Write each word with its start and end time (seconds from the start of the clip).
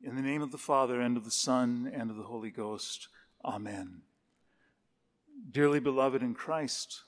In 0.00 0.14
the 0.14 0.22
name 0.22 0.42
of 0.42 0.52
the 0.52 0.58
Father, 0.58 1.00
and 1.00 1.16
of 1.16 1.24
the 1.24 1.30
Son, 1.30 1.90
and 1.92 2.08
of 2.08 2.16
the 2.16 2.22
Holy 2.22 2.50
Ghost. 2.50 3.08
Amen. 3.44 4.02
Dearly 5.50 5.80
beloved 5.80 6.22
in 6.22 6.34
Christ, 6.34 7.02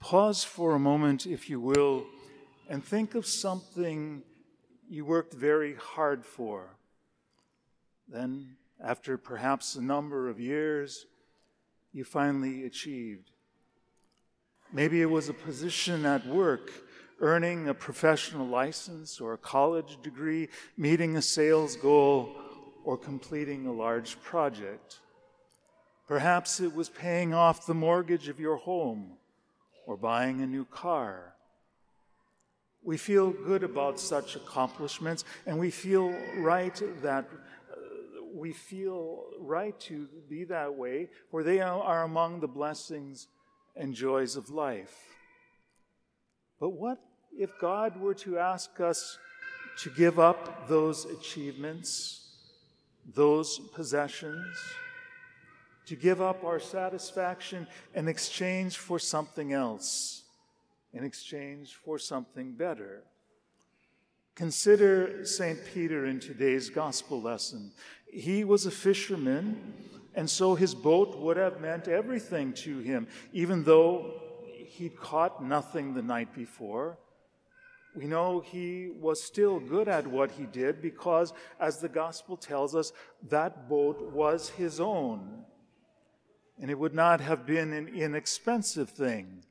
pause 0.00 0.42
for 0.42 0.74
a 0.74 0.80
moment, 0.80 1.26
if 1.26 1.48
you 1.48 1.60
will, 1.60 2.06
and 2.68 2.84
think 2.84 3.14
of 3.14 3.24
something 3.24 4.22
you 4.88 5.04
worked 5.04 5.32
very 5.32 5.76
hard 5.76 6.26
for. 6.26 6.74
Then, 8.08 8.56
after 8.84 9.16
perhaps 9.16 9.76
a 9.76 9.82
number 9.82 10.28
of 10.28 10.40
years, 10.40 11.06
you 11.92 12.02
finally 12.02 12.64
achieved. 12.64 13.30
Maybe 14.72 15.02
it 15.02 15.10
was 15.10 15.28
a 15.28 15.34
position 15.34 16.04
at 16.04 16.26
work 16.26 16.72
earning 17.20 17.68
a 17.68 17.74
professional 17.74 18.46
license 18.46 19.20
or 19.20 19.34
a 19.34 19.38
college 19.38 19.98
degree, 20.02 20.48
meeting 20.76 21.16
a 21.16 21.22
sales 21.22 21.76
goal, 21.76 22.34
or 22.84 22.96
completing 22.96 23.66
a 23.66 23.72
large 23.72 24.20
project. 24.22 25.00
Perhaps 26.08 26.60
it 26.60 26.74
was 26.74 26.88
paying 26.88 27.32
off 27.34 27.66
the 27.66 27.74
mortgage 27.74 28.28
of 28.28 28.40
your 28.40 28.56
home 28.56 29.12
or 29.86 29.96
buying 29.96 30.40
a 30.40 30.46
new 30.46 30.64
car. 30.64 31.34
We 32.82 32.96
feel 32.96 33.30
good 33.30 33.62
about 33.62 34.00
such 34.00 34.34
accomplishments, 34.36 35.24
and 35.46 35.58
we 35.58 35.70
feel 35.70 36.14
right 36.38 36.74
that 37.02 37.26
uh, 37.30 37.76
we 38.34 38.52
feel 38.52 39.24
right 39.38 39.78
to 39.80 40.08
be 40.28 40.44
that 40.44 40.74
way, 40.74 41.10
for 41.30 41.42
they 41.42 41.60
are 41.60 42.02
among 42.02 42.40
the 42.40 42.48
blessings 42.48 43.28
and 43.76 43.94
joys 43.94 44.36
of 44.36 44.48
life. 44.48 45.19
But 46.60 46.70
what 46.70 46.98
if 47.36 47.58
God 47.58 47.98
were 47.98 48.14
to 48.14 48.38
ask 48.38 48.78
us 48.80 49.18
to 49.78 49.90
give 49.90 50.18
up 50.18 50.68
those 50.68 51.06
achievements, 51.06 52.28
those 53.14 53.58
possessions, 53.74 54.56
to 55.86 55.96
give 55.96 56.20
up 56.20 56.44
our 56.44 56.60
satisfaction 56.60 57.66
in 57.94 58.06
exchange 58.06 58.76
for 58.76 58.98
something 58.98 59.54
else, 59.54 60.22
in 60.92 61.02
exchange 61.02 61.74
for 61.74 61.98
something 61.98 62.52
better? 62.52 63.04
Consider 64.34 65.24
St. 65.24 65.58
Peter 65.72 66.06
in 66.06 66.20
today's 66.20 66.68
gospel 66.68 67.20
lesson. 67.22 67.72
He 68.12 68.44
was 68.44 68.66
a 68.66 68.70
fisherman, 68.70 69.74
and 70.14 70.28
so 70.28 70.54
his 70.54 70.74
boat 70.74 71.18
would 71.18 71.36
have 71.36 71.60
meant 71.60 71.88
everything 71.88 72.52
to 72.54 72.80
him, 72.80 73.06
even 73.32 73.64
though 73.64 74.19
he'd 74.70 74.98
caught 74.98 75.42
nothing 75.42 75.94
the 75.94 76.02
night 76.02 76.34
before. 76.34 76.98
We 77.96 78.06
know 78.06 78.40
he 78.40 78.88
was 78.88 79.22
still 79.22 79.58
good 79.58 79.88
at 79.88 80.06
what 80.06 80.30
he 80.30 80.46
did 80.46 80.80
because, 80.80 81.32
as 81.58 81.78
the 81.78 81.88
gospel 81.88 82.36
tells 82.36 82.74
us, 82.76 82.92
that 83.28 83.68
boat 83.68 84.12
was 84.12 84.50
his 84.50 84.78
own. 84.80 85.44
And 86.60 86.70
it 86.70 86.78
would 86.78 86.94
not 86.94 87.20
have 87.20 87.46
been 87.46 87.72
an 87.72 87.88
inexpensive 87.88 88.90
thing. 88.90 89.42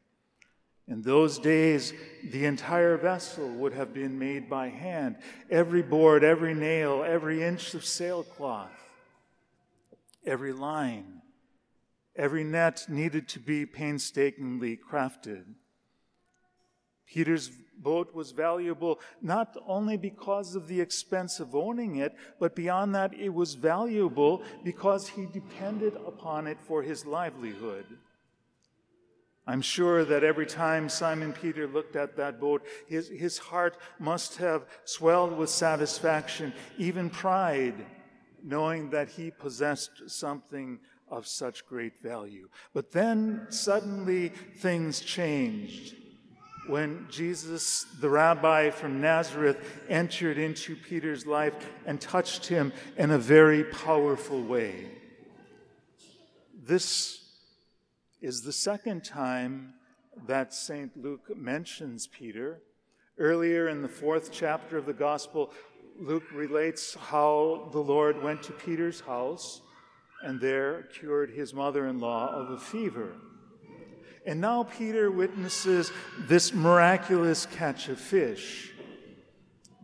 In 0.88 1.02
those 1.02 1.38
days, 1.38 1.94
the 2.24 2.46
entire 2.46 2.98
vessel 2.98 3.48
would 3.48 3.74
have 3.74 3.94
been 3.94 4.18
made 4.18 4.50
by 4.50 4.70
hand 4.70 5.18
every 5.50 5.82
board, 5.82 6.24
every 6.24 6.54
nail, 6.54 7.04
every 7.06 7.44
inch 7.44 7.74
of 7.74 7.84
sailcloth, 7.84 8.72
every 10.26 10.54
line, 10.54 11.19
every 12.20 12.44
net 12.44 12.86
needed 12.90 13.28
to 13.30 13.40
be 13.40 13.66
painstakingly 13.66 14.78
crafted. 14.78 15.46
Peter's 17.08 17.50
boat 17.80 18.14
was 18.14 18.32
valuable 18.32 19.00
not 19.22 19.56
only 19.66 19.98
because 19.98 20.54
of 20.54 20.68
the 20.68 20.82
expense 20.82 21.40
of 21.40 21.56
owning 21.56 21.96
it, 21.96 22.14
but 22.40 22.56
beyond 22.56 22.94
that, 22.94 23.14
it 23.14 23.34
was 23.34 23.56
valuable 23.56 24.44
because 24.64 25.08
he 25.08 25.26
depended 25.26 25.96
upon 26.06 26.46
it 26.46 26.60
for 26.60 26.84
his 26.84 27.06
livelihood. 27.06 27.86
I'm 29.48 29.62
sure 29.62 30.06
that 30.06 30.24
every 30.24 30.46
time 30.46 30.90
Simon 30.90 31.34
Peter 31.34 31.66
looked 31.66 31.96
at 31.96 32.16
that 32.18 32.40
boat, 32.40 32.64
his, 32.88 33.08
his 33.08 33.40
heart 33.40 33.78
must 33.98 34.38
have 34.38 34.68
swelled 34.84 35.36
with 35.36 35.50
satisfaction, 35.50 36.54
even 36.78 37.10
pride, 37.10 37.86
knowing 38.44 38.92
that 38.92 39.10
he 39.10 39.32
possessed 39.32 40.08
something 40.08 40.80
of 41.12 41.28
such 41.28 41.66
great 41.66 42.00
value. 42.02 42.50
But 42.74 42.92
then 42.92 43.48
suddenly 43.50 44.30
things 44.58 45.00
changed 45.02 45.96
when 46.68 47.08
Jesus, 47.10 47.86
the 48.00 48.10
rabbi 48.10 48.70
from 48.70 49.02
Nazareth, 49.02 49.58
entered 49.90 50.38
into 50.38 50.76
Peter's 50.76 51.26
life 51.26 51.56
and 51.86 52.00
touched 52.00 52.46
him 52.46 52.72
in 52.96 53.12
a 53.12 53.18
very 53.18 53.64
powerful 53.64 54.44
way. 54.44 54.92
This 56.64 57.24
is 58.22 58.44
the 58.44 58.54
second 58.54 59.04
time 59.04 59.74
that 60.28 60.54
St. 60.54 60.96
Luke 60.96 61.36
mentions 61.36 62.06
Peter. 62.06 62.62
Earlier 63.18 63.70
in 63.70 63.82
the 63.82 63.88
fourth 63.88 64.32
chapter 64.32 64.78
of 64.78 64.86
the 64.86 64.94
Gospel, 64.94 65.52
Luke 66.00 66.32
relates 66.32 66.94
how 66.94 67.70
the 67.72 67.80
Lord 67.80 68.22
went 68.22 68.44
to 68.44 68.52
Peter's 68.54 69.02
house 69.02 69.62
and 70.24 70.40
there 70.40 70.84
cured 70.84 71.32
his 71.32 71.54
mother 71.54 71.88
in 71.88 72.00
law 72.00 72.30
of 72.30 72.50
a 72.50 72.58
fever. 72.60 73.14
And 74.26 74.42
now 74.42 74.64
Peter 74.64 75.10
witnesses 75.10 75.92
this 76.28 76.54
miraculous 76.54 77.46
catch 77.46 77.90
of 77.90 78.00
fish. 78.00 78.72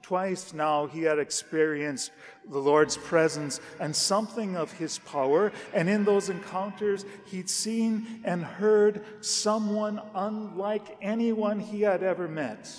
Twice 0.01 0.53
now 0.53 0.85
he 0.85 1.01
had 1.01 1.17
experienced 1.17 2.11
the 2.47 2.59
Lord's 2.59 2.95
presence 2.95 3.59
and 3.79 3.95
something 3.95 4.55
of 4.55 4.71
his 4.73 4.99
power. 4.99 5.51
And 5.73 5.89
in 5.89 6.05
those 6.05 6.29
encounters, 6.29 7.05
he'd 7.25 7.49
seen 7.49 8.21
and 8.23 8.43
heard 8.43 9.03
someone 9.25 9.99
unlike 10.13 10.97
anyone 11.01 11.59
he 11.59 11.81
had 11.81 12.03
ever 12.03 12.27
met. 12.27 12.69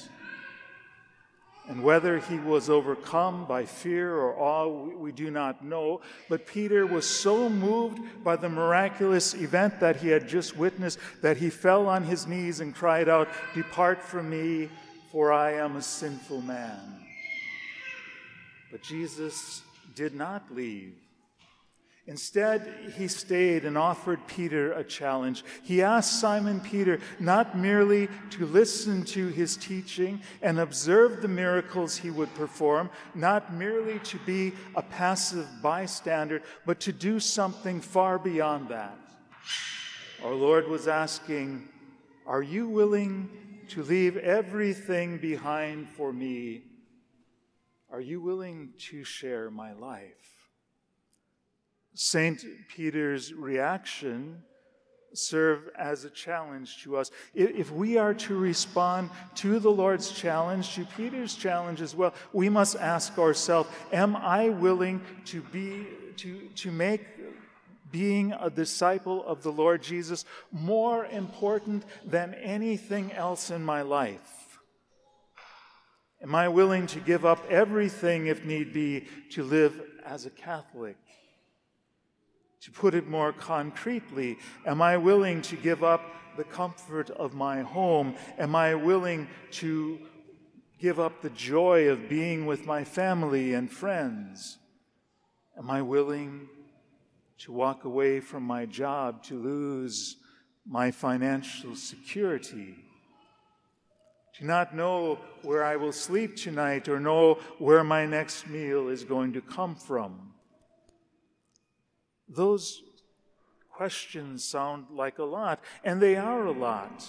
And 1.69 1.82
whether 1.82 2.19
he 2.19 2.38
was 2.38 2.71
overcome 2.71 3.44
by 3.44 3.65
fear 3.65 4.15
or 4.15 4.38
awe, 4.38 4.69
we, 4.69 5.10
do 5.10 5.32
not 5.32 5.65
know. 5.65 6.00
But 6.28 6.47
Peter 6.47 6.87
was 6.87 7.09
so 7.09 7.49
moved 7.49 7.99
by 8.22 8.37
the 8.37 8.49
miraculous 8.49 9.34
event 9.34 9.81
that 9.81 9.97
he 9.97 10.09
had 10.09 10.28
just 10.28 10.56
witnessed 10.56 11.00
that 11.22 11.38
he 11.38 11.50
fell 11.50 11.88
on 11.88 12.04
his 12.04 12.27
knees 12.27 12.60
and 12.60 12.72
cried 12.72 13.09
out, 13.09 13.28
Depart 13.54 14.00
from 14.00 14.31
me, 14.31 14.69
for 15.10 15.32
I 15.32 15.54
am 15.54 15.75
a 15.75 15.82
sinful 15.82 16.43
man. 16.43 16.78
But 18.71 18.83
Jesus 18.83 19.62
did 19.94 20.15
not 20.15 20.44
leave. 20.54 20.94
Instead, 22.08 22.92
he 22.96 23.08
stayed 23.08 23.64
and 23.64 23.76
offered 23.76 24.24
Peter 24.28 24.72
a 24.72 24.84
challenge. 24.84 25.44
He 25.64 25.82
asked 25.82 26.20
Simon 26.20 26.60
Peter 26.60 27.00
not 27.18 27.58
merely 27.58 28.08
to 28.30 28.46
listen 28.46 29.04
to 29.06 29.26
his 29.26 29.56
teaching 29.56 30.20
and 30.40 30.60
observe 30.60 31.20
the 31.20 31.28
miracles 31.28 31.96
he 31.96 32.10
would 32.10 32.32
perform, 32.34 32.90
not 33.16 33.52
merely 33.52 33.98
to 34.00 34.18
be 34.18 34.52
a 34.76 34.82
passive 34.82 35.48
bystander, 35.60 36.42
but 36.64 36.78
to 36.80 36.92
do 36.92 37.18
something 37.18 37.80
far 37.80 38.20
beyond 38.20 38.68
that. 38.68 38.96
Our 40.22 40.34
Lord 40.34 40.68
was 40.68 40.86
asking, 40.86 41.68
Are 42.24 42.42
you 42.42 42.68
willing 42.68 43.28
to 43.70 43.82
leave 43.82 44.16
everything 44.16 45.18
behind 45.18 45.88
for 45.88 46.12
me? 46.12 46.62
Are 47.90 48.00
you 48.00 48.20
willing 48.20 48.74
to 48.90 49.02
share 49.02 49.50
my 49.50 49.72
life? 49.72 50.35
St. 51.96 52.44
Peter's 52.68 53.32
reaction 53.32 54.42
serve 55.14 55.70
as 55.78 56.04
a 56.04 56.10
challenge 56.10 56.82
to 56.82 56.96
us. 56.98 57.10
If 57.34 57.72
we 57.72 57.96
are 57.96 58.12
to 58.14 58.38
respond 58.38 59.10
to 59.36 59.58
the 59.58 59.70
Lord's 59.70 60.12
challenge, 60.12 60.74
to 60.74 60.84
Peter's 60.84 61.34
challenge 61.34 61.80
as 61.80 61.94
well, 61.94 62.12
we 62.34 62.50
must 62.50 62.76
ask 62.76 63.18
ourselves, 63.18 63.70
am 63.92 64.14
I 64.14 64.50
willing 64.50 65.00
to 65.26 65.41
be 65.41 65.86
to, 66.18 66.48
to 66.56 66.71
make 66.71 67.04
being 67.91 68.32
a 68.32 68.50
disciple 68.50 69.24
of 69.24 69.42
the 69.42 69.53
Lord 69.53 69.82
Jesus 69.82 70.26
more 70.53 71.06
important 71.06 71.84
than 72.04 72.34
anything 72.34 73.10
else 73.12 73.50
in 73.50 73.65
my 73.65 73.80
life? 73.80 74.59
Am 76.22 76.34
I 76.34 76.48
willing 76.48 76.86
to 76.88 77.00
give 77.00 77.24
up 77.24 77.50
everything, 77.50 78.26
if 78.26 78.44
need 78.44 78.72
be, 78.72 79.06
to 79.30 79.42
live 79.42 79.80
as 80.04 80.26
a 80.26 80.30
Catholic? 80.30 80.97
To 82.62 82.70
put 82.70 82.94
it 82.94 83.08
more 83.08 83.32
concretely, 83.32 84.38
am 84.64 84.82
I 84.82 84.97
willing 84.97 85.42
to 85.42 85.56
give 85.56 85.84
up 85.84 86.03
the 86.36 86.44
comfort 86.44 87.10
of 87.10 87.34
my 87.34 87.62
home? 87.62 88.14
Am 88.38 88.54
I 88.54 88.74
willing 88.74 89.28
to 89.53 89.98
give 90.78 90.98
up 90.98 91.22
the 91.22 91.30
joy 91.30 91.88
of 91.88 92.08
being 92.08 92.47
with 92.47 92.66
my 92.66 92.84
family 92.84 93.54
and 93.54 93.70
friends? 93.70 94.58
Am 95.56 95.70
I 95.70 95.82
willing 95.82 96.48
to 97.38 97.53
walk 97.53 97.84
away 97.84 98.20
from 98.20 98.42
my 98.42 98.66
job 98.66 99.22
to 99.24 99.38
lose 99.38 100.16
my 100.66 100.91
financial 100.91 101.76
security? 101.76 102.76
to 104.38 104.44
not 104.44 104.74
know 104.74 105.18
where 105.42 105.64
I 105.64 105.76
will 105.76 105.92
sleep 105.92 106.36
tonight 106.36 106.88
or 106.88 107.00
know 107.00 107.38
where 107.59 107.82
my 107.82 108.04
next 108.04 108.47
meal 108.47 108.88
is 108.88 109.02
going 109.02 109.32
to 109.32 109.41
come 109.41 109.74
from. 109.74 110.25
Those 112.28 112.82
questions 113.70 114.44
sound 114.44 114.86
like 114.90 115.18
a 115.18 115.24
lot, 115.24 115.60
and 115.84 116.00
they 116.00 116.16
are 116.16 116.46
a 116.46 116.52
lot. 116.52 117.06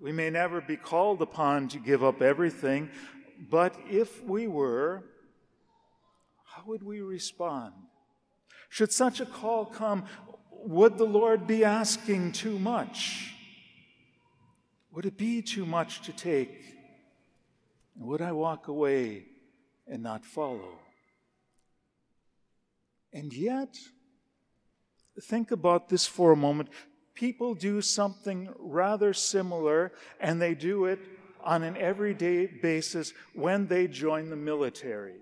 We 0.00 0.12
may 0.12 0.30
never 0.30 0.60
be 0.60 0.76
called 0.76 1.20
upon 1.22 1.68
to 1.68 1.78
give 1.78 2.04
up 2.04 2.22
everything, 2.22 2.90
but 3.50 3.74
if 3.90 4.22
we 4.22 4.46
were, 4.46 5.04
how 6.44 6.62
would 6.66 6.82
we 6.82 7.00
respond? 7.00 7.72
Should 8.68 8.92
such 8.92 9.20
a 9.20 9.26
call 9.26 9.64
come, 9.64 10.04
would 10.50 10.98
the 10.98 11.04
Lord 11.04 11.46
be 11.46 11.64
asking 11.64 12.32
too 12.32 12.58
much? 12.58 13.34
Would 14.92 15.06
it 15.06 15.16
be 15.16 15.42
too 15.42 15.64
much 15.64 16.02
to 16.02 16.12
take? 16.12 16.68
would 17.98 18.22
I 18.22 18.32
walk 18.32 18.68
away 18.68 19.24
and 19.86 20.02
not 20.02 20.24
follow? 20.24 20.78
And 23.12 23.32
yet, 23.32 23.76
think 25.20 25.50
about 25.50 25.88
this 25.88 26.06
for 26.06 26.32
a 26.32 26.36
moment. 26.36 26.68
People 27.14 27.54
do 27.54 27.80
something 27.80 28.48
rather 28.58 29.12
similar, 29.12 29.92
and 30.20 30.40
they 30.40 30.54
do 30.54 30.84
it 30.84 31.00
on 31.42 31.62
an 31.62 31.76
everyday 31.76 32.46
basis 32.46 33.12
when 33.34 33.66
they 33.66 33.88
join 33.88 34.30
the 34.30 34.36
military. 34.36 35.16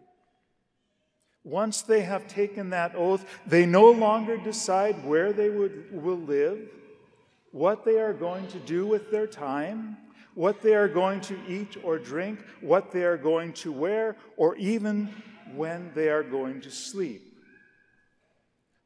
Once 1.44 1.82
they 1.82 2.00
have 2.00 2.26
taken 2.26 2.70
that 2.70 2.94
oath, 2.96 3.24
they 3.46 3.64
no 3.64 3.90
longer 3.90 4.36
decide 4.36 5.04
where 5.06 5.32
they 5.32 5.48
would, 5.48 5.86
will 5.92 6.18
live, 6.18 6.58
what 7.52 7.84
they 7.84 8.00
are 8.00 8.12
going 8.12 8.46
to 8.48 8.58
do 8.60 8.84
with 8.84 9.10
their 9.12 9.28
time, 9.28 9.96
what 10.34 10.60
they 10.60 10.74
are 10.74 10.88
going 10.88 11.20
to 11.20 11.38
eat 11.48 11.76
or 11.84 11.98
drink, 11.98 12.40
what 12.60 12.90
they 12.90 13.04
are 13.04 13.16
going 13.16 13.52
to 13.52 13.72
wear, 13.72 14.16
or 14.36 14.56
even 14.56 15.08
when 15.54 15.90
they 15.94 16.08
are 16.08 16.24
going 16.24 16.60
to 16.60 16.70
sleep. 16.70 17.35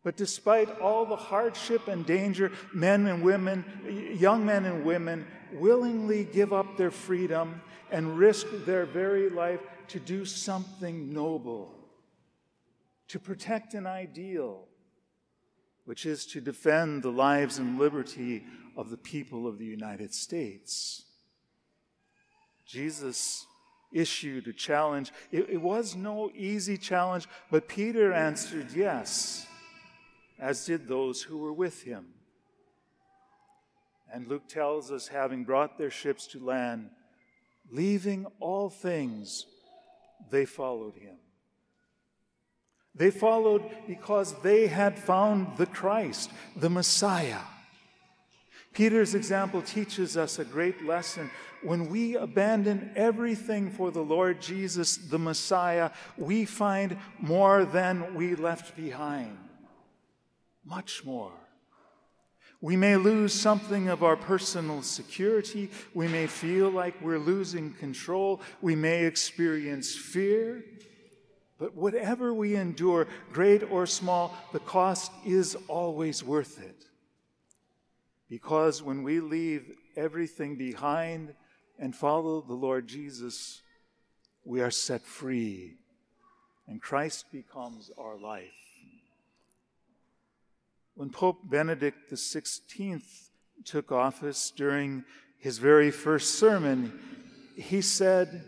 But 0.02 0.16
despite 0.16 0.80
all 0.80 1.04
the 1.04 1.16
hardship 1.16 1.88
and 1.88 2.06
danger, 2.06 2.52
men 2.72 3.06
and 3.06 3.22
women, 3.22 3.64
young 4.18 4.46
men 4.46 4.64
and 4.64 4.84
women, 4.84 5.26
willingly 5.52 6.24
give 6.24 6.52
up 6.52 6.76
their 6.76 6.90
freedom 6.90 7.60
and 7.90 8.16
risk 8.16 8.46
their 8.64 8.86
very 8.86 9.28
life 9.28 9.60
to 9.88 10.00
do 10.00 10.24
something 10.24 11.12
noble 11.12 11.74
to 13.10 13.18
protect 13.18 13.74
an 13.74 13.88
ideal, 13.88 14.68
which 15.84 16.06
is 16.06 16.24
to 16.24 16.40
defend 16.40 17.02
the 17.02 17.10
lives 17.10 17.58
and 17.58 17.76
liberty 17.76 18.44
of 18.76 18.88
the 18.88 18.96
people 18.96 19.48
of 19.48 19.58
the 19.58 19.64
United 19.64 20.14
States. 20.14 21.02
Jesus 22.64 23.46
issued 23.92 24.46
a 24.46 24.52
challenge. 24.52 25.12
It, 25.32 25.50
it, 25.50 25.60
was 25.60 25.96
no 25.96 26.30
easy 26.36 26.78
challenge, 26.78 27.26
but 27.50 27.66
Peter 27.66 28.12
answered 28.12 28.68
yes, 28.72 29.44
as 30.40 30.64
did 30.64 30.88
those 30.88 31.22
who 31.22 31.38
were 31.38 31.52
with 31.52 31.82
him. 31.82 32.06
And 34.12 34.26
Luke 34.26 34.48
tells 34.48 34.90
us, 34.90 35.06
having 35.06 35.44
brought 35.44 35.78
their 35.78 35.90
ships 35.90 36.26
to 36.28 36.44
land, 36.44 36.90
leaving 37.70 38.26
all 38.40 38.70
things, 38.70 39.46
they 40.30 40.46
followed 40.46 40.96
him. 40.96 41.16
They 42.94 43.10
followed 43.10 43.62
because 43.86 44.34
they 44.42 44.66
had 44.66 44.98
found 44.98 45.56
the 45.58 45.66
Christ, 45.66 46.30
the 46.56 46.70
Messiah. 46.70 47.42
Peter's 48.72 49.14
example 49.14 49.62
teaches 49.62 50.16
us 50.16 50.38
a 50.38 50.44
great 50.44 50.84
lesson. 50.84 51.30
When 51.62 51.88
we 51.88 52.16
abandon 52.16 52.90
everything 52.96 53.70
for 53.70 53.90
the 53.90 54.02
Lord 54.02 54.40
Jesus, 54.40 54.96
the 54.96 55.18
Messiah, 55.18 55.90
we 56.16 56.44
find 56.46 56.96
more 57.20 57.64
than 57.64 58.14
we 58.14 58.34
left 58.34 58.76
behind. 58.76 59.36
Much 60.70 61.04
more. 61.04 61.32
We 62.60 62.76
may 62.76 62.94
lose 62.94 63.34
something 63.34 63.88
of 63.88 64.04
our 64.04 64.16
personal 64.16 64.82
security. 64.82 65.68
We 65.94 66.06
may 66.06 66.28
feel 66.28 66.70
like 66.70 66.94
we're 67.02 67.18
losing 67.18 67.72
control. 67.72 68.40
We 68.62 68.76
may 68.76 69.04
experience 69.04 69.96
fear. 69.96 70.62
But 71.58 71.74
whatever 71.74 72.32
we 72.32 72.54
endure, 72.54 73.08
great 73.32 73.64
or 73.64 73.84
small, 73.84 74.36
the 74.52 74.60
cost 74.60 75.10
is 75.26 75.56
always 75.66 76.22
worth 76.22 76.62
it. 76.62 76.84
Because 78.28 78.80
when 78.80 79.02
we 79.02 79.18
leave 79.18 79.72
everything 79.96 80.54
behind 80.56 81.34
and 81.80 81.96
follow 81.96 82.42
the 82.42 82.54
Lord 82.54 82.86
Jesus, 82.86 83.60
we 84.44 84.60
are 84.60 84.70
set 84.70 85.02
free, 85.02 85.78
and 86.68 86.80
Christ 86.80 87.26
becomes 87.32 87.90
our 87.98 88.16
life. 88.16 88.69
When 91.00 91.08
Pope 91.08 91.48
Benedict 91.48 92.12
XVI 92.12 93.02
took 93.64 93.90
office 93.90 94.52
during 94.54 95.02
his 95.38 95.56
very 95.56 95.90
first 95.90 96.34
sermon, 96.34 96.92
he 97.56 97.80
said, 97.80 98.44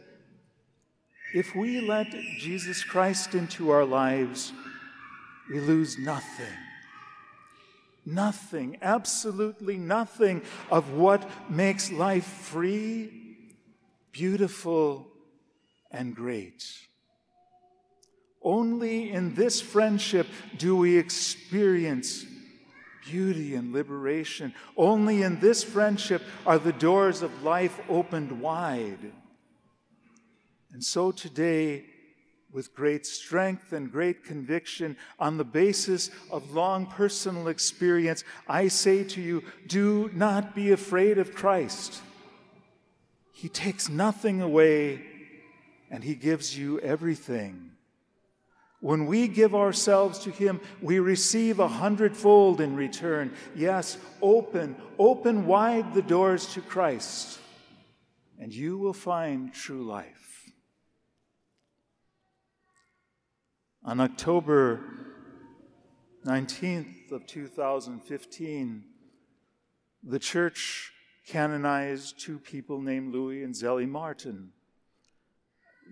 if 1.32 1.56
we 1.56 1.80
let 1.80 2.08
Jesus 2.38 2.84
Christ 2.84 3.34
into 3.34 3.70
our 3.70 3.86
lives, 3.86 4.52
we 5.48 5.60
lose 5.60 5.96
nothing. 5.98 6.58
Nothing, 8.04 8.76
absolutely 8.82 9.78
nothing 9.78 10.42
of 10.70 10.92
what 10.92 11.26
makes 11.48 11.90
life 11.90 12.26
free, 12.26 13.54
beautiful, 14.12 15.06
and 15.90 16.14
great. 16.14 16.70
Only 18.42 19.10
in 19.10 19.34
this 19.36 19.62
friendship 19.62 20.26
do 20.58 20.76
we 20.76 20.98
experience 20.98 22.26
beauty 23.04 23.54
and 23.54 23.72
liberation. 23.72 24.54
Only 24.76 25.22
in 25.22 25.40
this 25.40 25.62
friendship 25.62 26.22
are 26.46 26.58
the 26.58 26.72
doors 26.72 27.22
of 27.22 27.42
life 27.42 27.80
opened 27.88 28.40
wide. 28.40 29.12
And 30.72 30.82
so 30.82 31.12
today, 31.12 31.84
with 32.52 32.74
great 32.74 33.06
strength 33.06 33.72
and 33.72 33.90
great 33.90 34.24
conviction, 34.24 34.96
on 35.18 35.38
the 35.38 35.44
basis 35.44 36.10
of 36.30 36.52
long 36.52 36.86
personal 36.86 37.48
experience, 37.48 38.24
I 38.46 38.68
say 38.68 39.04
to 39.04 39.20
you 39.20 39.42
do 39.66 40.10
not 40.12 40.54
be 40.54 40.72
afraid 40.72 41.18
of 41.18 41.34
Christ. 41.34 42.00
He 43.32 43.48
takes 43.48 43.88
nothing 43.88 44.40
away, 44.40 45.02
and 45.90 46.04
He 46.04 46.14
gives 46.14 46.56
you 46.56 46.78
everything. 46.80 47.72
When 48.82 49.06
we 49.06 49.28
give 49.28 49.54
ourselves 49.54 50.18
to 50.24 50.32
Him, 50.32 50.60
we 50.80 50.98
receive 50.98 51.60
a 51.60 51.68
hundredfold 51.68 52.60
in 52.60 52.74
return. 52.74 53.32
Yes, 53.54 53.96
open, 54.20 54.74
open 54.98 55.46
wide 55.46 55.94
the 55.94 56.02
doors 56.02 56.52
to 56.54 56.60
Christ, 56.60 57.38
and 58.40 58.52
you 58.52 58.76
will 58.76 58.92
find 58.92 59.54
true 59.54 59.84
life. 59.84 60.50
On 63.84 64.00
October 64.00 64.80
19th 66.26 67.12
of 67.12 67.24
2015, 67.28 68.84
the 70.02 70.18
church 70.18 70.92
canonized 71.28 72.18
two 72.18 72.40
people 72.40 72.80
named 72.80 73.14
Louis 73.14 73.44
and 73.44 73.54
Zélie 73.54 73.88
Martin. 73.88 74.50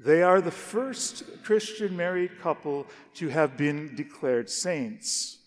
They 0.03 0.23
are 0.23 0.41
the 0.41 0.51
first 0.51 1.25
Christian 1.45 1.95
married 1.95 2.41
couple 2.41 2.87
to 3.17 3.29
have 3.29 3.59
been 3.59 3.95
declared 3.97 4.49
saints. 4.49 5.41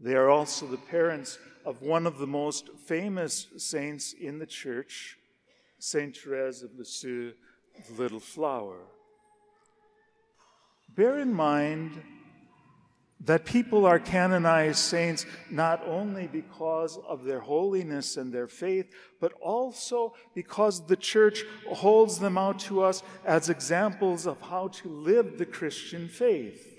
They 0.00 0.14
are 0.14 0.30
also 0.30 0.68
the 0.68 0.76
parents 0.76 1.36
of 1.64 1.82
one 1.82 2.06
of 2.06 2.18
the 2.18 2.26
most 2.28 2.70
famous 2.86 3.48
saints 3.56 4.12
in 4.12 4.38
the 4.38 4.46
church, 4.46 5.18
Saint 5.80 6.16
Therese 6.16 6.62
of 6.62 6.78
Lisieux, 6.78 7.32
the 7.88 8.00
Little 8.00 8.20
Flower. 8.20 8.78
Bear 10.94 11.18
in 11.18 11.34
mind 11.34 12.00
that 13.26 13.44
people 13.44 13.84
are 13.84 13.98
canonized 13.98 14.78
saints 14.78 15.26
not 15.50 15.86
only 15.86 16.28
because 16.28 16.98
of 17.06 17.24
their 17.24 17.40
holiness 17.40 18.16
and 18.16 18.32
their 18.32 18.46
faith, 18.46 18.86
but 19.20 19.32
also 19.34 20.14
because 20.34 20.86
the 20.86 20.96
church 20.96 21.44
holds 21.68 22.18
them 22.18 22.38
out 22.38 22.58
to 22.60 22.82
us 22.82 23.02
as 23.24 23.50
examples 23.50 24.26
of 24.26 24.40
how 24.40 24.68
to 24.68 24.88
live 24.88 25.38
the 25.38 25.46
Christian 25.46 26.08
faith. 26.08 26.72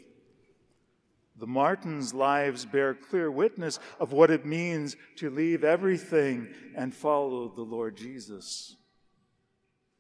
The 1.38 1.48
Martins' 1.48 2.14
lives 2.14 2.66
bear 2.66 2.96
clear 2.96 3.30
witness 3.30 3.80
of 4.00 4.12
what 4.12 4.32
it 4.32 4.46
means 4.46 4.96
to 5.18 5.30
leave 5.30 5.64
everything 5.64 6.48
and 6.76 6.96
follow 6.96 7.50
the 7.50 7.62
Lord 7.62 7.96
Jesus. 7.96 8.76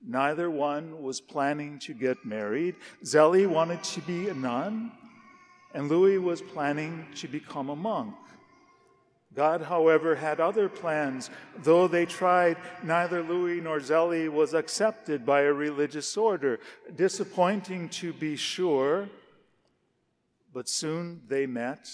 Neither 0.02 0.50
one 0.50 1.02
was 1.04 1.20
planning 1.20 1.78
to 1.80 1.94
get 1.94 2.26
married. 2.26 2.76
Zélie 3.04 3.48
wanted 3.48 3.84
to 3.84 4.02
be 4.02 4.30
a 4.30 4.34
nun, 4.34 4.92
and 5.78 5.92
Louis 5.92 6.18
was 6.18 6.42
planning 6.42 7.06
to 7.14 7.28
become 7.28 7.70
a 7.70 7.76
monk. 7.76 8.16
God, 9.36 9.62
however, 9.62 10.16
had 10.16 10.40
other 10.40 10.70
plans. 10.70 11.30
Though 11.56 11.88
they 11.88 12.08
tried, 12.08 12.58
neither 12.82 13.22
Louis 13.22 13.62
nor 13.62 13.80
Zélie 13.80 14.28
was 14.28 14.56
accepted 14.56 15.24
by 15.24 15.42
a 15.42 15.54
religious 15.54 16.18
order. 16.18 16.60
Disappointing 16.96 17.90
to 17.90 18.12
be 18.12 18.36
sure, 18.36 19.08
but 20.52 20.68
soon 20.68 21.22
they 21.28 21.46
met. 21.46 21.88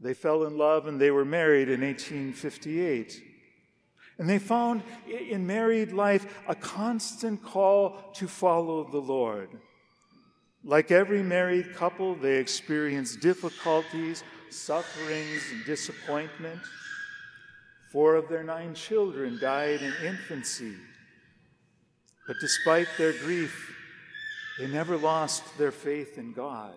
They 0.00 0.14
fell 0.14 0.44
in 0.44 0.56
love 0.56 0.86
and 0.86 0.98
they 0.98 1.10
were 1.10 1.26
married 1.26 1.68
in 1.68 1.82
1858. 1.82 3.22
And 4.16 4.26
they 4.26 4.38
found 4.38 4.82
in 5.06 5.46
married 5.46 5.92
life 5.92 6.42
a 6.48 6.54
constant 6.54 7.42
call 7.42 7.98
to 8.14 8.26
follow 8.26 8.84
the 8.84 9.02
Lord. 9.02 9.50
Like 10.64 10.90
every 10.90 11.22
married 11.22 11.74
couple, 11.74 12.14
they 12.14 12.38
experienced 12.38 13.20
difficulties 13.20 14.22
sufferings, 14.50 15.42
and 15.52 15.64
disappointment. 15.64 16.60
Four 17.90 18.16
of 18.16 18.28
their 18.28 18.42
nine 18.42 18.74
children 18.74 19.38
died 19.40 19.80
in 19.82 19.92
infancy. 20.04 20.74
But 22.26 22.36
despite 22.40 22.88
their 22.98 23.12
grief, 23.12 23.74
they 24.58 24.66
never 24.66 24.96
lost 24.96 25.42
their 25.58 25.70
faith 25.70 26.18
in 26.18 26.32
God. 26.32 26.74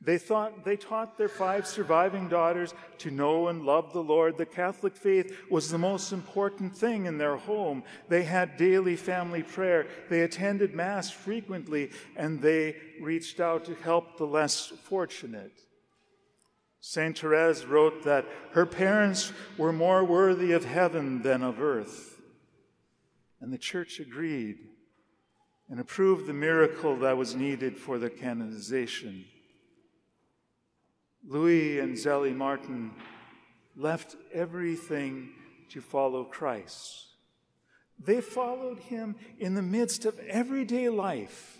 They, 0.00 0.18
thought, 0.18 0.64
they 0.64 0.76
taught 0.76 1.16
their 1.16 1.28
five 1.28 1.66
surviving 1.66 2.28
daughters 2.28 2.74
to 2.98 3.10
know 3.10 3.48
and 3.48 3.64
love 3.64 3.92
the 3.92 4.02
Lord. 4.02 4.36
The 4.36 4.46
Catholic 4.46 4.94
faith 4.94 5.36
was 5.50 5.70
the 5.70 5.78
most 5.78 6.12
important 6.12 6.76
thing 6.76 7.06
in 7.06 7.18
their 7.18 7.36
home. 7.36 7.82
They 8.08 8.22
had 8.22 8.56
daily 8.56 8.94
family 8.96 9.42
prayer. 9.42 9.86
They 10.08 10.20
attended 10.20 10.74
Mass 10.74 11.10
frequently, 11.10 11.90
and 12.14 12.40
they 12.40 12.76
reached 13.00 13.40
out 13.40 13.64
to 13.64 13.74
help 13.74 14.16
the 14.16 14.26
less 14.26 14.72
fortunate. 14.84 15.60
St. 16.80 17.18
Therese 17.18 17.64
wrote 17.64 18.04
that 18.04 18.26
her 18.52 18.66
parents 18.66 19.32
were 19.58 19.72
more 19.72 20.04
worthy 20.04 20.52
of 20.52 20.64
heaven 20.64 21.22
than 21.22 21.42
of 21.42 21.60
earth. 21.60 22.20
And 23.40 23.52
the 23.52 23.58
church 23.58 23.98
agreed 23.98 24.58
and 25.68 25.80
approved 25.80 26.26
the 26.26 26.32
miracle 26.32 26.96
that 26.98 27.16
was 27.16 27.34
needed 27.34 27.76
for 27.76 27.98
their 27.98 28.10
canonization. 28.10 29.24
Louis 31.26 31.80
and 31.80 31.96
Zélie 31.96 32.34
Martin 32.34 32.92
left 33.76 34.16
everything 34.32 35.30
to 35.70 35.80
follow 35.80 36.24
Christ. 36.24 37.06
They 37.98 38.20
followed 38.20 38.78
him 38.78 39.16
in 39.38 39.54
the 39.54 39.62
midst 39.62 40.04
of 40.04 40.18
everyday 40.20 40.88
life 40.88 41.58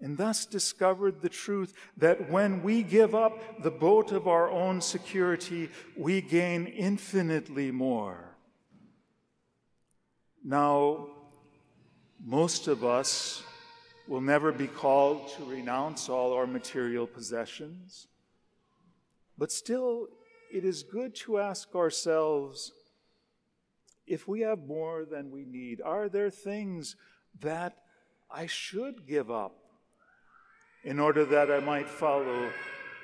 and 0.00 0.18
thus 0.18 0.44
discovered 0.44 1.22
the 1.22 1.28
truth 1.28 1.72
that 1.96 2.30
when 2.30 2.62
we 2.62 2.82
give 2.82 3.14
up 3.14 3.62
the 3.62 3.70
boat 3.70 4.12
of 4.12 4.28
our 4.28 4.50
own 4.50 4.80
security, 4.80 5.70
we 5.96 6.20
gain 6.20 6.66
infinitely 6.66 7.70
more. 7.70 8.36
Now, 10.44 11.08
most 12.22 12.68
of 12.68 12.84
us 12.84 13.42
will 14.06 14.20
never 14.20 14.52
be 14.52 14.66
called 14.66 15.28
to 15.36 15.44
renounce 15.44 16.10
all 16.10 16.34
our 16.34 16.46
material 16.46 17.06
possessions, 17.06 18.08
but 19.36 19.52
still, 19.52 20.06
it 20.52 20.64
is 20.64 20.82
good 20.82 21.14
to 21.16 21.38
ask 21.38 21.74
ourselves 21.74 22.72
if 24.06 24.28
we 24.28 24.40
have 24.40 24.66
more 24.66 25.04
than 25.04 25.30
we 25.30 25.44
need, 25.44 25.80
are 25.80 26.08
there 26.08 26.30
things 26.30 26.96
that 27.40 27.76
I 28.30 28.46
should 28.46 29.06
give 29.06 29.30
up? 29.30 29.64
in 30.84 31.00
order 31.00 31.24
that 31.24 31.50
I 31.50 31.60
might 31.60 31.88
follow 31.88 32.50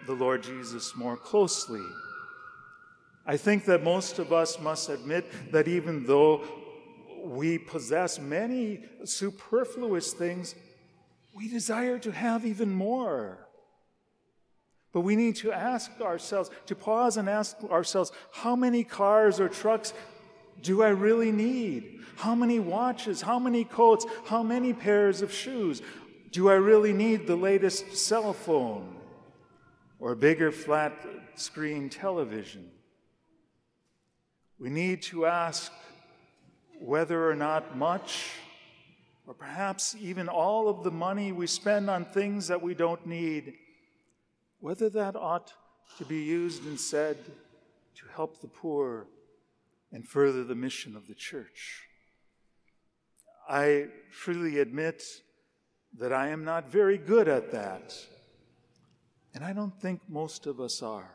the 0.07 0.13
Lord 0.13 0.43
Jesus 0.43 0.95
more 0.95 1.17
closely. 1.17 1.85
I 3.27 3.37
think 3.37 3.65
that 3.65 3.83
most 3.83 4.19
of 4.19 4.33
us 4.33 4.61
must 4.61 4.89
admit 4.89 5.27
that 5.53 5.67
even 5.67 6.05
though 6.07 6.45
we 7.25 7.59
possess 7.59 8.19
many 8.19 8.85
superfluous 9.05 10.13
things, 10.13 10.55
we 11.35 11.49
desire 11.49 11.99
to 11.99 12.13
have 12.13 12.45
even 12.45 12.71
more. 12.71 13.47
But 14.93 15.01
we 15.03 15.15
need 15.15 15.37
to 15.37 15.53
ask 15.53 15.91
ourselves, 16.01 16.51
to 16.67 16.75
pause 16.75 17.17
and 17.17 17.29
ask 17.29 17.57
ourselves, 17.71 18.11
how 18.33 18.57
many 18.57 18.83
cars 18.83 19.39
or 19.39 19.49
trucks 19.49 19.95
do 20.63 20.83
I 20.83 20.89
really 20.89 21.33
need? 21.33 22.01
How 22.17 22.35
many 22.35 22.59
watches? 22.59 23.23
How 23.23 23.39
many 23.39 23.65
coats? 23.65 24.05
How 24.27 24.43
many 24.43 24.73
pairs 24.73 25.23
of 25.23 25.33
shoes? 25.33 25.81
Do 26.33 26.51
I 26.51 26.55
really 26.55 26.93
need 26.93 27.27
the 27.27 27.37
latest 27.37 27.97
cell 27.97 28.33
phone 28.33 28.97
or 29.99 30.15
bigger 30.15 30.51
flat 30.53 30.93
screen 31.37 31.89
television? 31.89 32.71
We 34.59 34.71
need 34.71 35.03
to 35.03 35.25
ask 35.27 35.73
whether 36.81 37.31
or 37.31 37.35
not 37.35 37.77
much, 37.77 38.33
or 39.27 39.35
perhaps 39.35 39.97
even 40.01 40.29
all 40.29 40.69
of 40.69 40.83
the 40.83 40.91
money 40.91 41.31
we 41.33 41.47
spend 41.47 41.89
on 41.89 42.05
things 42.05 42.49
that 42.49 42.61
we 42.61 42.75
don't 42.75 43.07
need, 43.07 43.55
whether 44.61 44.89
that 44.91 45.17
ought 45.17 45.53
to 45.99 46.05
be 46.05 46.23
used 46.23 46.65
and 46.67 46.79
said 46.79 47.17
to 47.97 48.07
help 48.15 48.41
the 48.41 48.49
poor 48.49 49.07
and 49.93 50.07
further 50.07 50.45
the 50.45 50.55
mission 50.55 50.97
of 50.97 51.09
the 51.09 51.15
church. 51.15 51.83
I 53.49 53.89
freely 54.11 54.61
admit 54.61 55.03
that 55.99 56.13
I 56.13 56.29
am 56.29 56.45
not 56.45 56.71
very 56.71 56.99
good 56.99 57.27
at 57.27 57.51
that. 57.51 57.95
And 59.35 59.45
I 59.45 59.53
don't 59.53 59.79
think 59.81 60.01
most 60.09 60.47
of 60.47 60.61
us 60.61 60.83
are. 60.83 61.11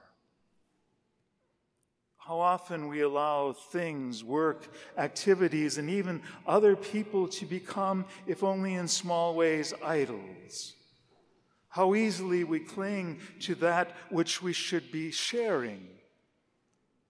How 2.18 2.40
often 2.40 2.88
we 2.88 3.02
allow 3.02 3.54
things, 3.54 4.24
work, 4.24 4.68
activities, 4.98 5.78
and 5.78 5.90
even 5.90 6.22
other 6.48 6.76
people 6.76 7.28
to 7.28 7.46
become, 7.46 8.06
if 8.26 8.44
only 8.44 8.74
in 8.74 8.88
small 8.88 9.36
ways, 9.36 9.74
idols. 9.84 10.74
How 11.76 11.94
easily 11.94 12.46
we 12.46 12.62
cling 12.62 13.20
to 13.42 13.56
that 13.56 13.92
which 14.10 14.42
we 14.42 14.54
should 14.54 14.94
be 14.94 15.12
sharing. 15.12 15.86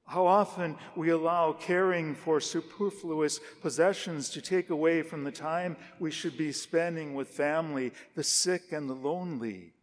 How 0.08 0.26
often 0.26 0.76
we 0.96 1.12
allow 1.12 1.54
caring 1.54 2.16
for 2.16 2.42
superfluous 2.42 3.40
possessions 3.62 4.28
to 4.32 4.42
take 4.42 4.72
away 4.72 5.04
from 5.04 5.24
the 5.24 5.32
time 5.32 5.78
we 6.00 6.10
should 6.10 6.36
be 6.36 6.52
spending 6.52 7.14
with 7.14 7.28
family, 7.28 7.92
the 8.16 8.24
sick, 8.24 8.72
and 8.72 8.90
the 8.90 8.96
lonely. 8.96 9.74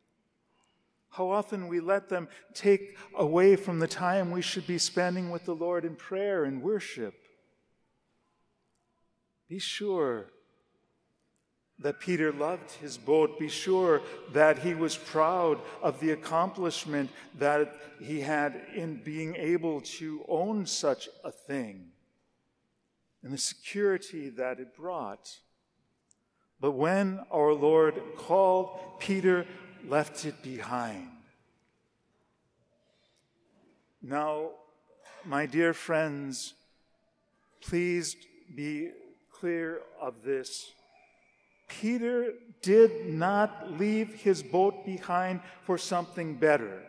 How 1.11 1.31
often 1.31 1.69
we 1.69 1.79
let 1.79 2.09
them 2.09 2.27
take 2.53 2.99
away 3.15 3.55
from 3.55 3.79
the 3.79 3.87
time 3.87 4.33
we 4.33 4.43
should 4.43 4.67
be 4.67 4.79
spending 4.79 5.31
with 5.31 5.45
the 5.45 5.55
Lord 5.55 5.85
in 5.85 5.95
prayer 5.95 6.43
and 6.43 6.61
worship. 6.61 7.15
Be 9.49 9.61
sure 9.61 10.32
that 11.83 12.01
Peter 12.01 12.33
loved 12.33 12.71
his 12.73 12.97
boat. 12.97 13.39
Be 13.39 13.49
sure 13.49 14.03
that 14.33 14.59
he 14.59 14.75
was 14.75 14.97
proud 14.97 15.59
of 15.83 16.01
the 16.01 16.11
accomplishment 16.11 17.11
that 17.39 17.77
he 18.01 18.21
had 18.21 18.61
in 18.75 18.97
being 18.97 19.35
able 19.37 19.81
to 19.81 20.25
own 20.29 20.67
such 20.67 21.09
a 21.25 21.31
thing 21.31 21.93
and 23.23 23.33
the 23.33 23.39
security 23.39 24.29
that 24.31 24.59
it 24.59 24.75
brought. 24.77 25.39
But 26.61 26.73
when 26.73 27.21
our 27.31 27.53
Lord 27.53 28.01
called, 28.17 29.01
Peter 29.01 29.47
left 29.87 30.25
it 30.25 30.43
behind. 30.43 31.09
Now, 34.01 34.51
my 35.25 35.47
dear 35.47 35.73
friends, 35.73 36.55
please 37.61 38.17
be 38.55 38.91
clear 39.31 39.83
of 40.01 40.23
this 40.25 40.73
Peter 41.81 42.35
did 42.61 43.07
not 43.07 43.73
leave 43.79 44.15
his 44.15 44.43
boat 44.43 44.85
behind 44.85 45.41
for 45.65 45.79
something 45.79 46.35
better. 46.35 46.83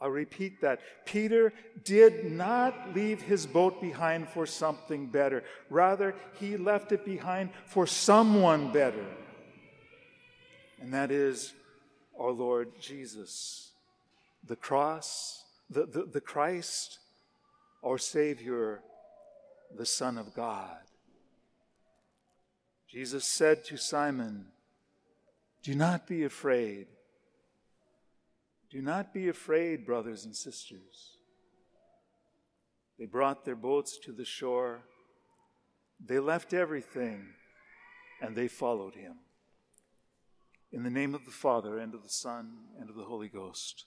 I'll 0.00 0.10
repeat 0.10 0.60
that. 0.60 0.80
Peter 1.06 1.52
did 1.84 2.30
not 2.30 2.94
leave 2.94 3.22
his 3.22 3.46
boat 3.46 3.80
behind 3.80 4.28
for 4.28 4.44
something 4.44 5.06
better. 5.06 5.42
Rather, 5.70 6.14
he 6.38 6.56
left 6.56 6.92
it 6.92 7.04
behind 7.04 7.50
for 7.64 7.86
someone 7.86 8.72
better. 8.72 9.06
And 10.80 10.92
that 10.92 11.10
is 11.10 11.54
our 12.18 12.30
Lord 12.30 12.78
Jesus. 12.78 13.70
The 14.46 14.56
cross, 14.56 15.44
the, 15.70 15.86
the, 15.86 16.04
the 16.04 16.20
Christ, 16.20 16.98
our 17.82 17.96
Savior, 17.96 18.82
the 19.74 19.86
Son 19.86 20.18
of 20.18 20.34
God. 20.34 20.76
Jesus 22.88 23.24
said 23.24 23.64
to 23.64 23.76
Simon, 23.76 24.46
Do 25.62 25.74
not 25.74 26.06
be 26.06 26.24
afraid. 26.24 26.86
Do 28.70 28.80
not 28.80 29.12
be 29.12 29.28
afraid, 29.28 29.86
brothers 29.86 30.24
and 30.24 30.34
sisters. 30.34 31.16
They 32.98 33.06
brought 33.06 33.44
their 33.44 33.56
boats 33.56 33.98
to 34.04 34.12
the 34.12 34.24
shore. 34.24 34.82
They 36.04 36.18
left 36.18 36.52
everything 36.52 37.26
and 38.20 38.34
they 38.34 38.48
followed 38.48 38.94
him. 38.94 39.16
In 40.72 40.82
the 40.82 40.90
name 40.90 41.14
of 41.14 41.24
the 41.24 41.30
Father, 41.30 41.78
and 41.78 41.94
of 41.94 42.02
the 42.02 42.08
Son, 42.08 42.52
and 42.80 42.90
of 42.90 42.96
the 42.96 43.04
Holy 43.04 43.28
Ghost. 43.28 43.86